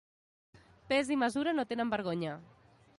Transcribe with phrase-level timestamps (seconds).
[0.91, 2.37] Pes i mesura no tenen vergonya.